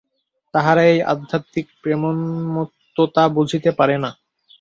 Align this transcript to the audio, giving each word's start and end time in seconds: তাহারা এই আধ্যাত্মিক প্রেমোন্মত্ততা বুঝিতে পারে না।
তাহারা 0.53 0.83
এই 0.83 0.99
আধ্যাত্মিক 1.03 1.67
প্রেমোন্মত্ততা 1.81 3.23
বুঝিতে 3.29 3.69
পারে 3.79 3.95
না। 3.97 4.09